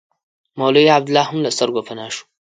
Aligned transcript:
مولوي 0.59 0.89
عبیدالله 0.95 1.23
هم 1.29 1.39
له 1.45 1.49
سترګو 1.55 1.85
پناه 1.87 2.09
شو. 2.15 2.23